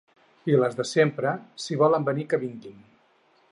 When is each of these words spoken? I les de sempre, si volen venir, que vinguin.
I 0.51 0.55
les 0.63 0.77
de 0.79 0.85
sempre, 0.91 1.35
si 1.65 1.79
volen 1.83 2.09
venir, 2.09 2.27
que 2.33 2.43
vinguin. 2.47 2.83